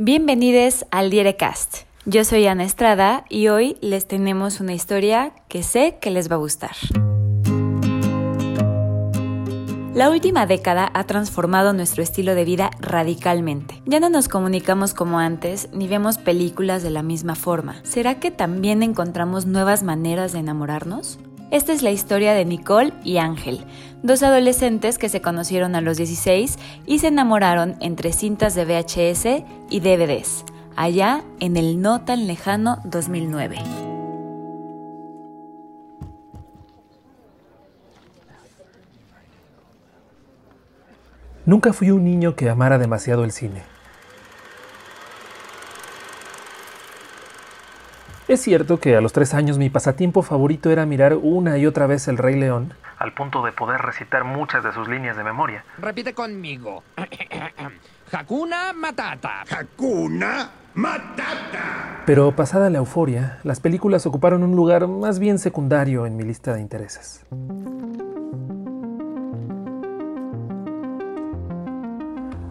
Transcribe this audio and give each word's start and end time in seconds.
Bienvenidos 0.00 0.86
al 0.92 1.10
Dierecast. 1.10 1.78
Yo 2.06 2.22
soy 2.22 2.46
Ana 2.46 2.62
Estrada 2.62 3.24
y 3.28 3.48
hoy 3.48 3.76
les 3.80 4.06
tenemos 4.06 4.60
una 4.60 4.72
historia 4.72 5.32
que 5.48 5.64
sé 5.64 5.98
que 6.00 6.12
les 6.12 6.30
va 6.30 6.36
a 6.36 6.38
gustar. 6.38 6.70
La 9.94 10.08
última 10.08 10.46
década 10.46 10.88
ha 10.94 11.02
transformado 11.02 11.72
nuestro 11.72 12.04
estilo 12.04 12.36
de 12.36 12.44
vida 12.44 12.70
radicalmente. 12.78 13.82
Ya 13.86 13.98
no 13.98 14.08
nos 14.08 14.28
comunicamos 14.28 14.94
como 14.94 15.18
antes 15.18 15.68
ni 15.72 15.88
vemos 15.88 16.16
películas 16.16 16.84
de 16.84 16.90
la 16.90 17.02
misma 17.02 17.34
forma. 17.34 17.80
¿Será 17.82 18.20
que 18.20 18.30
también 18.30 18.84
encontramos 18.84 19.46
nuevas 19.46 19.82
maneras 19.82 20.30
de 20.30 20.38
enamorarnos? 20.38 21.18
Esta 21.50 21.72
es 21.72 21.82
la 21.82 21.90
historia 21.90 22.34
de 22.34 22.44
Nicole 22.44 22.92
y 23.04 23.16
Ángel, 23.16 23.64
dos 24.02 24.22
adolescentes 24.22 24.98
que 24.98 25.08
se 25.08 25.22
conocieron 25.22 25.74
a 25.76 25.80
los 25.80 25.96
16 25.96 26.58
y 26.84 26.98
se 26.98 27.06
enamoraron 27.06 27.76
entre 27.80 28.12
cintas 28.12 28.54
de 28.54 28.66
VHS 28.66 29.44
y 29.70 29.80
DVDs, 29.80 30.44
allá 30.76 31.24
en 31.40 31.56
el 31.56 31.80
no 31.80 32.02
tan 32.02 32.26
lejano 32.26 32.82
2009. 32.84 33.56
Nunca 41.46 41.72
fui 41.72 41.90
un 41.90 42.04
niño 42.04 42.36
que 42.36 42.50
amara 42.50 42.76
demasiado 42.76 43.24
el 43.24 43.32
cine. 43.32 43.77
Es 48.28 48.42
cierto 48.42 48.78
que 48.78 48.94
a 48.94 49.00
los 49.00 49.14
tres 49.14 49.32
años 49.32 49.56
mi 49.56 49.70
pasatiempo 49.70 50.20
favorito 50.20 50.70
era 50.70 50.84
mirar 50.84 51.14
una 51.14 51.56
y 51.56 51.64
otra 51.64 51.86
vez 51.86 52.08
El 52.08 52.18
Rey 52.18 52.38
León, 52.38 52.74
al 52.98 53.14
punto 53.14 53.42
de 53.42 53.52
poder 53.52 53.80
recitar 53.80 54.24
muchas 54.24 54.62
de 54.62 54.70
sus 54.72 54.86
líneas 54.86 55.16
de 55.16 55.24
memoria. 55.24 55.64
Repite 55.78 56.12
conmigo. 56.12 56.82
Hakuna 58.12 58.74
Matata. 58.74 59.44
Hakuna 59.50 60.50
Matata. 60.74 62.02
Pero 62.04 62.36
pasada 62.36 62.68
la 62.68 62.78
euforia, 62.78 63.38
las 63.44 63.60
películas 63.60 64.04
ocuparon 64.04 64.42
un 64.42 64.54
lugar 64.54 64.86
más 64.88 65.18
bien 65.18 65.38
secundario 65.38 66.04
en 66.04 66.18
mi 66.18 66.24
lista 66.24 66.52
de 66.52 66.60
intereses. 66.60 67.24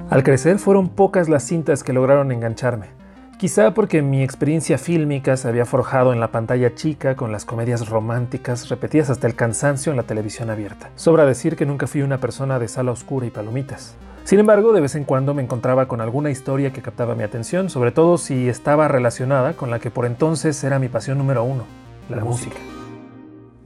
Al 0.10 0.24
crecer 0.24 0.58
fueron 0.58 0.90
pocas 0.90 1.30
las 1.30 1.44
cintas 1.44 1.84
que 1.84 1.94
lograron 1.94 2.32
engancharme. 2.32 2.98
Quizá 3.38 3.76
porque 3.76 4.02
mi 4.02 4.24
experiencia 4.24 4.80
fílmica 4.80 5.38
se 5.38 5.48
había 5.48 5.68
forjado 5.68 6.12
en 6.12 6.20
la 6.20 6.32
pantalla 6.32 6.74
chica 6.74 7.16
con 7.16 7.32
las 7.32 7.46
comedias 7.46 7.88
románticas 7.88 8.68
repetidas 8.68 9.12
hasta 9.12 9.28
el 9.28 9.36
cansancio 9.36 9.92
en 9.92 9.98
la 9.98 10.04
televisión 10.04 10.50
abierta. 10.50 10.90
Sobra 10.96 11.24
decir 11.24 11.56
que 11.56 11.68
nunca 11.68 11.86
fui 11.86 12.02
una 12.02 12.18
persona 12.18 12.58
de 12.58 12.68
sala 12.68 12.92
oscura 12.92 13.28
y 13.28 13.30
palomitas. 13.30 13.96
Sin 14.24 14.40
embargo, 14.40 14.74
de 14.74 14.82
vez 14.82 14.96
en 14.96 15.04
cuando 15.04 15.36
me 15.36 15.44
encontraba 15.44 15.88
con 15.88 16.02
alguna 16.02 16.32
historia 16.32 16.74
que 16.74 16.82
captaba 16.82 17.14
mi 17.14 17.22
atención, 17.22 17.70
sobre 17.70 17.92
todo 17.92 18.18
si 18.18 18.50
estaba 18.50 18.88
relacionada 18.88 19.54
con 19.54 19.70
la 19.70 19.78
que 19.78 19.92
por 19.92 20.08
entonces 20.08 20.64
era 20.64 20.80
mi 20.80 20.90
pasión 20.90 21.20
número 21.20 21.44
uno, 21.44 21.64
la, 22.10 22.26
música. 22.26 22.58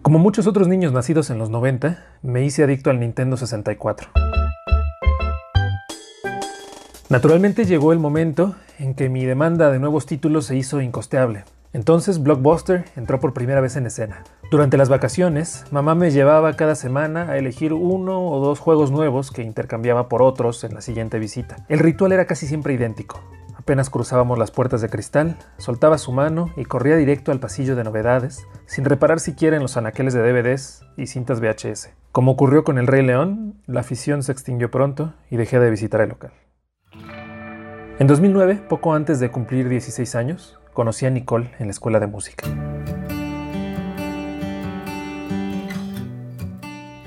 Como 0.01 0.19
muchos 0.19 0.47
otros 0.47 0.67
niños 0.67 0.91
nacidos 0.91 1.29
en 1.29 1.37
los 1.37 1.49
90, 1.49 2.03
me 2.23 2.43
hice 2.43 2.65
adicto 2.65 2.89
al 2.89 2.99
Nintendo 2.99 3.37
64. 3.37 4.09
Naturalmente 7.11 7.65
llegó 7.65 7.91
el 7.91 7.99
momento 7.99 8.55
en 8.79 8.95
que 8.95 9.09
mi 9.09 9.25
demanda 9.25 9.69
de 9.69 9.79
nuevos 9.79 10.05
títulos 10.05 10.45
se 10.45 10.55
hizo 10.55 10.79
incosteable. 10.79 11.43
Entonces 11.73 12.23
Blockbuster 12.23 12.85
entró 12.95 13.19
por 13.19 13.33
primera 13.33 13.59
vez 13.59 13.75
en 13.75 13.85
escena. 13.85 14.23
Durante 14.49 14.77
las 14.77 14.87
vacaciones, 14.87 15.65
mamá 15.71 15.93
me 15.93 16.11
llevaba 16.11 16.53
cada 16.53 16.73
semana 16.73 17.23
a 17.23 17.37
elegir 17.37 17.73
uno 17.73 18.25
o 18.25 18.39
dos 18.39 18.59
juegos 18.59 18.91
nuevos 18.91 19.31
que 19.31 19.43
intercambiaba 19.43 20.07
por 20.07 20.21
otros 20.21 20.63
en 20.63 20.73
la 20.73 20.79
siguiente 20.79 21.19
visita. 21.19 21.57
El 21.67 21.79
ritual 21.79 22.13
era 22.13 22.23
casi 22.23 22.47
siempre 22.47 22.75
idéntico. 22.75 23.19
Apenas 23.57 23.89
cruzábamos 23.89 24.39
las 24.39 24.51
puertas 24.51 24.79
de 24.79 24.87
cristal, 24.87 25.35
soltaba 25.57 25.97
su 25.97 26.13
mano 26.13 26.53
y 26.55 26.63
corría 26.63 26.95
directo 26.95 27.33
al 27.33 27.41
pasillo 27.41 27.75
de 27.75 27.83
novedades, 27.83 28.47
sin 28.67 28.85
reparar 28.85 29.19
siquiera 29.19 29.57
en 29.57 29.63
los 29.63 29.75
anaqueles 29.75 30.13
de 30.13 30.21
DVDs 30.21 30.85
y 30.95 31.07
cintas 31.07 31.41
VHS. 31.41 31.89
Como 32.13 32.31
ocurrió 32.31 32.63
con 32.63 32.77
El 32.77 32.87
Rey 32.87 33.05
León, 33.05 33.55
la 33.67 33.81
afición 33.81 34.23
se 34.23 34.31
extinguió 34.31 34.71
pronto 34.71 35.13
y 35.29 35.35
dejé 35.35 35.59
de 35.59 35.69
visitar 35.69 35.99
el 35.99 36.07
local. 36.07 36.31
En 38.01 38.07
2009, 38.07 38.63
poco 38.67 38.95
antes 38.95 39.19
de 39.19 39.29
cumplir 39.29 39.69
16 39.69 40.15
años, 40.15 40.59
conocí 40.73 41.05
a 41.05 41.11
Nicole 41.11 41.51
en 41.59 41.67
la 41.67 41.71
escuela 41.71 41.99
de 41.99 42.07
música. 42.07 42.47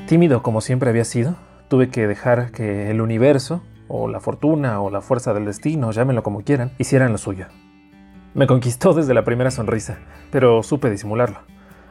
Tímido 0.07 0.41
como 0.45 0.61
siempre 0.61 0.91
había 0.91 1.05
sido, 1.05 1.35
tuve 1.67 1.89
que 1.89 2.07
dejar 2.07 2.53
que 2.53 2.93
el 2.93 3.01
universo, 3.01 3.61
o 3.89 4.07
la 4.07 4.21
fortuna, 4.21 4.81
o 4.81 4.89
la 4.89 5.01
fuerza 5.01 5.35
del 5.35 5.47
destino, 5.47 5.91
llámenlo 5.91 6.23
como 6.23 6.43
quieran, 6.43 6.71
hicieran 6.79 7.11
lo 7.11 7.19
suyo. 7.19 7.47
Me 8.33 8.47
conquistó 8.47 8.95
desde 8.95 9.15
la 9.15 9.25
primera 9.25 9.51
sonrisa, 9.51 9.99
pero 10.31 10.63
supe 10.63 10.91
disimularlo, 10.91 11.39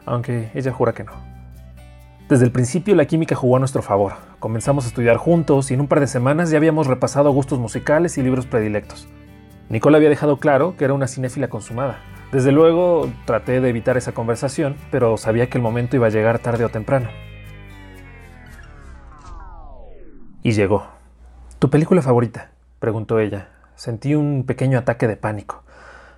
aunque 0.05 0.49
ella 0.53 0.71
jura 0.71 0.93
que 0.93 1.03
no. 1.03 1.11
Desde 2.29 2.45
el 2.45 2.53
principio 2.53 2.95
la 2.95 3.03
química 3.03 3.35
jugó 3.35 3.57
a 3.57 3.59
nuestro 3.59 3.81
favor. 3.81 4.13
Comenzamos 4.43 4.83
a 4.83 4.89
estudiar 4.89 5.15
juntos 5.15 5.71
y 5.71 5.73
en 5.73 5.79
un 5.79 5.87
par 5.87 6.01
de 6.01 6.07
semanas 6.07 6.49
ya 6.49 6.57
habíamos 6.57 6.87
repasado 6.87 7.31
gustos 7.31 7.59
musicales 7.59 8.17
y 8.17 8.21
libros 8.21 8.45
predilectos. 8.45 9.07
Nicole 9.69 9.95
había 9.95 10.09
dejado 10.09 10.35
claro 10.35 10.75
que 10.75 10.83
era 10.83 10.93
una 10.93 11.07
cinéfila 11.07 11.47
consumada. 11.47 12.01
Desde 12.33 12.51
luego 12.51 13.09
traté 13.23 13.61
de 13.61 13.69
evitar 13.69 13.95
esa 13.95 14.11
conversación, 14.11 14.75
pero 14.91 15.15
sabía 15.15 15.49
que 15.49 15.57
el 15.57 15.61
momento 15.61 15.95
iba 15.95 16.07
a 16.07 16.09
llegar 16.09 16.39
tarde 16.39 16.65
o 16.65 16.69
temprano. 16.69 17.07
Y 20.41 20.51
llegó. 20.51 20.87
¿Tu 21.59 21.69
película 21.69 22.01
favorita? 22.01 22.51
preguntó 22.79 23.19
ella. 23.19 23.47
Sentí 23.75 24.13
un 24.13 24.43
pequeño 24.45 24.77
ataque 24.77 25.07
de 25.07 25.15
pánico. 25.15 25.63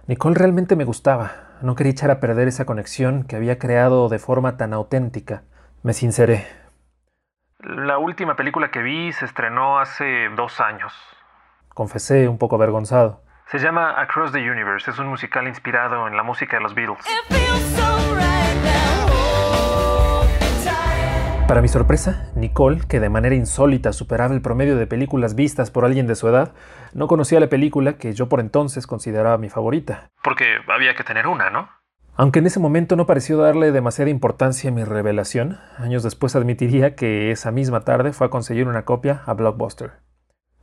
Nicole 0.07 0.33
realmente 0.33 0.75
me 0.75 0.85
gustaba. 0.85 1.59
No 1.61 1.75
quería 1.75 1.91
echar 1.91 2.09
a 2.09 2.19
perder 2.19 2.47
esa 2.47 2.65
conexión 2.65 3.21
que 3.21 3.35
había 3.35 3.59
creado 3.59 4.09
de 4.09 4.17
forma 4.17 4.57
tan 4.57 4.73
auténtica. 4.73 5.43
Me 5.83 5.93
sinceré. 5.93 6.64
La 7.65 7.97
última 7.97 8.35
película 8.35 8.69
que 8.69 8.83
vi 8.83 9.11
se 9.11 9.25
estrenó 9.25 9.79
hace 9.79 10.29
dos 10.35 10.61
años. 10.61 10.93
Confesé 11.73 12.27
un 12.27 12.37
poco 12.37 12.57
avergonzado. 12.57 13.23
Se 13.47 13.57
llama 13.57 13.99
Across 13.99 14.33
the 14.33 14.51
Universe. 14.51 14.91
Es 14.91 14.99
un 14.99 15.07
musical 15.07 15.47
inspirado 15.47 16.07
en 16.07 16.15
la 16.15 16.21
música 16.21 16.57
de 16.57 16.61
los 16.61 16.75
Beatles. 16.75 17.03
Para 21.47 21.61
mi 21.63 21.67
sorpresa, 21.67 22.31
Nicole, 22.35 22.81
que 22.87 22.99
de 22.99 23.09
manera 23.09 23.33
insólita 23.33 23.93
superaba 23.93 24.35
el 24.35 24.43
promedio 24.43 24.77
de 24.77 24.85
películas 24.85 25.33
vistas 25.33 25.71
por 25.71 25.85
alguien 25.85 26.05
de 26.05 26.13
su 26.13 26.27
edad, 26.27 26.53
no 26.93 27.07
conocía 27.07 27.39
la 27.39 27.49
película 27.49 27.97
que 27.97 28.13
yo 28.13 28.29
por 28.29 28.41
entonces 28.41 28.85
consideraba 28.85 29.39
mi 29.39 29.49
favorita. 29.49 30.11
Porque 30.23 30.59
había 30.67 30.93
que 30.93 31.03
tener 31.03 31.25
una, 31.25 31.49
¿no? 31.49 31.67
Aunque 32.17 32.39
en 32.39 32.47
ese 32.47 32.61
momento 32.61 32.95
no 32.95 33.05
pareció 33.05 33.37
darle 33.37 33.73
demasiada 33.73 34.09
importancia 34.09 34.69
a 34.69 34.73
mi 34.73 34.85
revelación, 34.85 35.57
años 35.77 36.01
después 36.01 36.33
admitiría 36.37 36.95
que 36.95 37.29
esa 37.31 37.51
misma 37.51 37.81
tarde 37.81 38.13
fue 38.13 38.27
a 38.27 38.29
conseguir 38.29 38.69
una 38.69 38.85
copia 38.85 39.21
a 39.25 39.33
Blockbuster. 39.33 39.91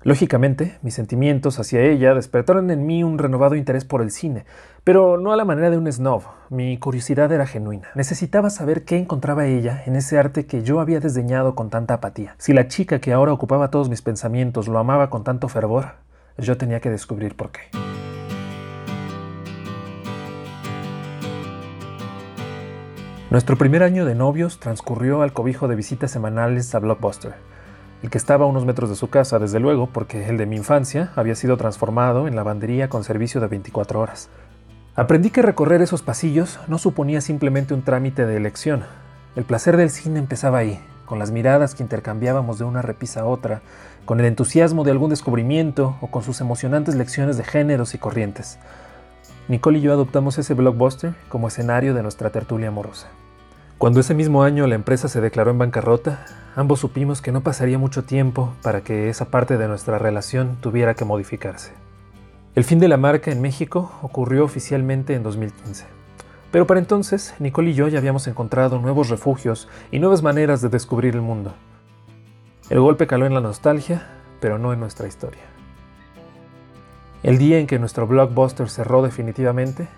Lógicamente, 0.00 0.78
mis 0.82 0.94
sentimientos 0.94 1.60
hacia 1.60 1.82
ella 1.82 2.14
despertaron 2.14 2.70
en 2.70 2.86
mí 2.86 3.04
un 3.04 3.18
renovado 3.18 3.54
interés 3.54 3.84
por 3.84 4.00
el 4.00 4.10
cine, 4.10 4.46
pero 4.82 5.18
no 5.18 5.30
a 5.30 5.36
la 5.36 5.44
manera 5.44 5.68
de 5.68 5.76
un 5.76 5.92
snob. 5.92 6.22
Mi 6.48 6.78
curiosidad 6.78 7.30
era 7.30 7.46
genuina. 7.46 7.88
Necesitaba 7.94 8.48
saber 8.48 8.84
qué 8.84 8.96
encontraba 8.96 9.46
ella 9.46 9.82
en 9.86 9.94
ese 9.94 10.18
arte 10.18 10.46
que 10.46 10.62
yo 10.62 10.80
había 10.80 11.00
desdeñado 11.00 11.54
con 11.54 11.68
tanta 11.68 11.94
apatía. 11.94 12.34
Si 12.38 12.54
la 12.54 12.66
chica 12.66 12.98
que 12.98 13.12
ahora 13.12 13.32
ocupaba 13.32 13.70
todos 13.70 13.90
mis 13.90 14.00
pensamientos 14.00 14.68
lo 14.68 14.78
amaba 14.78 15.10
con 15.10 15.22
tanto 15.22 15.48
fervor, 15.48 15.96
yo 16.38 16.56
tenía 16.56 16.80
que 16.80 16.90
descubrir 16.90 17.36
por 17.36 17.52
qué. 17.52 17.60
Nuestro 23.32 23.56
primer 23.56 23.82
año 23.82 24.04
de 24.04 24.14
novios 24.14 24.60
transcurrió 24.60 25.22
al 25.22 25.32
cobijo 25.32 25.66
de 25.66 25.74
visitas 25.74 26.10
semanales 26.10 26.74
a 26.74 26.80
Blockbuster, 26.80 27.32
el 28.02 28.10
que 28.10 28.18
estaba 28.18 28.44
a 28.44 28.46
unos 28.46 28.66
metros 28.66 28.90
de 28.90 28.94
su 28.94 29.08
casa, 29.08 29.38
desde 29.38 29.58
luego, 29.58 29.86
porque 29.86 30.28
el 30.28 30.36
de 30.36 30.44
mi 30.44 30.56
infancia 30.56 31.12
había 31.16 31.34
sido 31.34 31.56
transformado 31.56 32.28
en 32.28 32.36
lavandería 32.36 32.90
con 32.90 33.04
servicio 33.04 33.40
de 33.40 33.46
24 33.46 33.98
horas. 33.98 34.28
Aprendí 34.96 35.30
que 35.30 35.40
recorrer 35.40 35.80
esos 35.80 36.02
pasillos 36.02 36.60
no 36.68 36.76
suponía 36.76 37.22
simplemente 37.22 37.72
un 37.72 37.80
trámite 37.80 38.26
de 38.26 38.36
elección. 38.36 38.84
El 39.34 39.44
placer 39.44 39.78
del 39.78 39.88
cine 39.88 40.18
empezaba 40.18 40.58
ahí, 40.58 40.78
con 41.06 41.18
las 41.18 41.30
miradas 41.30 41.74
que 41.74 41.82
intercambiábamos 41.82 42.58
de 42.58 42.66
una 42.66 42.82
repisa 42.82 43.22
a 43.22 43.24
otra, 43.24 43.62
con 44.04 44.20
el 44.20 44.26
entusiasmo 44.26 44.84
de 44.84 44.90
algún 44.90 45.08
descubrimiento 45.08 45.96
o 46.02 46.08
con 46.08 46.22
sus 46.22 46.42
emocionantes 46.42 46.96
lecciones 46.96 47.38
de 47.38 47.44
géneros 47.44 47.94
y 47.94 47.98
corrientes. 47.98 48.58
Nicole 49.48 49.78
y 49.78 49.80
yo 49.80 49.94
adoptamos 49.94 50.36
ese 50.36 50.52
blockbuster 50.52 51.14
como 51.30 51.48
escenario 51.48 51.94
de 51.94 52.02
nuestra 52.02 52.28
tertulia 52.28 52.68
amorosa. 52.68 53.08
Cuando 53.82 53.98
ese 53.98 54.14
mismo 54.14 54.44
año 54.44 54.68
la 54.68 54.76
empresa 54.76 55.08
se 55.08 55.20
declaró 55.20 55.50
en 55.50 55.58
bancarrota, 55.58 56.24
ambos 56.54 56.78
supimos 56.78 57.20
que 57.20 57.32
no 57.32 57.40
pasaría 57.40 57.78
mucho 57.78 58.04
tiempo 58.04 58.54
para 58.62 58.82
que 58.82 59.08
esa 59.08 59.24
parte 59.24 59.58
de 59.58 59.66
nuestra 59.66 59.98
relación 59.98 60.56
tuviera 60.60 60.94
que 60.94 61.04
modificarse. 61.04 61.72
El 62.54 62.62
fin 62.62 62.78
de 62.78 62.86
la 62.86 62.96
marca 62.96 63.32
en 63.32 63.40
México 63.40 63.90
ocurrió 64.02 64.44
oficialmente 64.44 65.14
en 65.14 65.24
2015. 65.24 65.86
Pero 66.52 66.64
para 66.64 66.78
entonces, 66.78 67.34
Nicole 67.40 67.70
y 67.70 67.74
yo 67.74 67.88
ya 67.88 67.98
habíamos 67.98 68.28
encontrado 68.28 68.78
nuevos 68.78 69.08
refugios 69.08 69.68
y 69.90 69.98
nuevas 69.98 70.22
maneras 70.22 70.62
de 70.62 70.68
descubrir 70.68 71.16
el 71.16 71.22
mundo. 71.22 71.52
El 72.70 72.78
golpe 72.78 73.08
caló 73.08 73.26
en 73.26 73.34
la 73.34 73.40
nostalgia, 73.40 74.06
pero 74.38 74.58
no 74.58 74.72
en 74.72 74.78
nuestra 74.78 75.08
historia. 75.08 75.42
El 77.24 77.36
día 77.36 77.58
en 77.58 77.66
que 77.66 77.80
nuestro 77.80 78.06
blockbuster 78.06 78.70
cerró 78.70 79.02
definitivamente, 79.02 79.88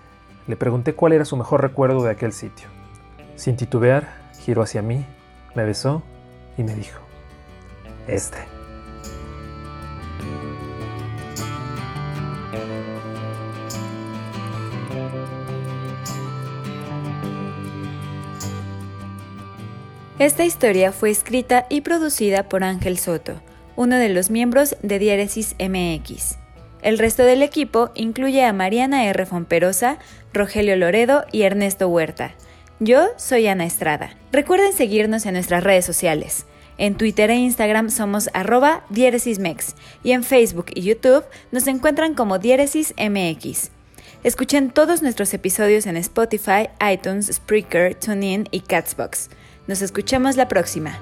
le 0.47 0.55
pregunté 0.55 0.95
cuál 0.95 1.13
era 1.13 1.23
su 1.23 1.37
mejor 1.37 1.61
recuerdo 1.61 2.03
de 2.03 2.09
aquel 2.09 2.33
sitio. 2.33 2.74
Sin 3.35 3.57
titubear, 3.57 4.07
giró 4.39 4.63
hacia 4.63 4.81
mí, 4.81 5.05
me 5.55 5.65
besó 5.65 6.03
y 6.57 6.63
me 6.63 6.73
dijo, 6.73 7.01
este. 8.07 8.37
Esta 20.17 20.45
historia 20.45 20.93
fue 20.93 21.09
escrita 21.09 21.65
y 21.69 21.81
producida 21.81 22.47
por 22.47 22.63
Ángel 22.63 22.97
Soto, 22.97 23.41
uno 23.75 23.97
de 23.97 24.07
los 24.07 24.29
miembros 24.29 24.77
de 24.81 24.97
Diéresis 24.97 25.55
MX. 25.59 26.37
El 26.81 26.97
resto 26.99 27.23
del 27.23 27.41
equipo 27.41 27.91
incluye 27.95 28.45
a 28.45 28.53
Mariana 28.53 29.05
R. 29.07 29.25
Fomperosa, 29.25 29.97
Rogelio 30.31 30.77
Loredo 30.77 31.25
y 31.33 31.41
Ernesto 31.41 31.89
Huerta. 31.89 32.33
Yo 32.81 33.07
soy 33.15 33.47
Ana 33.47 33.65
Estrada. 33.65 34.11
Recuerden 34.33 34.73
seguirnos 34.73 35.25
en 35.25 35.33
nuestras 35.33 35.63
redes 35.63 35.85
sociales. 35.85 36.45
En 36.77 36.95
Twitter 36.95 37.29
e 37.29 37.35
Instagram 37.35 37.89
somos 37.89 38.29
arroba 38.33 38.83
y 40.03 40.11
en 40.11 40.23
Facebook 40.25 40.65
y 40.73 40.81
YouTube 40.81 41.23
nos 41.53 41.67
encuentran 41.67 42.15
como 42.15 42.37
Diéresis 42.37 42.93
MX. 42.97 43.71
Escuchen 44.23 44.71
todos 44.71 45.01
nuestros 45.01 45.33
episodios 45.33 45.85
en 45.85 45.95
Spotify, 45.95 46.67
iTunes, 46.91 47.27
Spreaker, 47.27 47.95
TuneIn 47.95 48.49
y 48.51 48.59
Catsbox. 48.59 49.29
Nos 49.67 49.81
escuchamos 49.81 50.35
la 50.35 50.49
próxima. 50.49 50.99